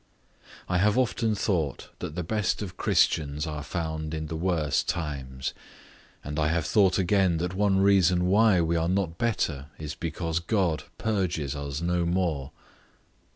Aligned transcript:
I 0.67 0.79
have 0.79 0.97
often 0.97 1.35
thought 1.35 1.89
that 1.99 2.15
the 2.15 2.23
best 2.23 2.63
of 2.63 2.75
Christians 2.75 3.45
are 3.45 3.61
found 3.61 4.15
in 4.15 4.25
the 4.25 4.35
worst 4.35 4.89
times: 4.89 5.53
and 6.23 6.39
I 6.39 6.47
have 6.47 6.65
thought 6.65 6.97
again, 6.97 7.37
that 7.37 7.53
one 7.53 7.77
reason 7.81 8.25
why 8.25 8.61
we 8.61 8.75
are 8.75 8.89
not 8.89 9.19
better 9.19 9.67
is, 9.77 9.93
because 9.93 10.39
God 10.39 10.85
purges 10.97 11.55
us 11.55 11.81
no 11.81 12.03
more. 12.07 12.51